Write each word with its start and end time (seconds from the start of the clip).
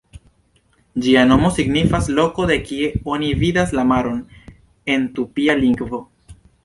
Ĝia 1.07 1.25
nomo 1.31 1.51
signifas 1.57 2.09
"loko 2.19 2.47
de 2.53 2.57
kie 2.69 2.87
oni 3.17 3.29
vidas 3.43 3.75
la 3.81 3.85
maron" 3.93 4.25
en 4.95 5.05
tupia 5.21 5.57
lingvo. 5.61 6.01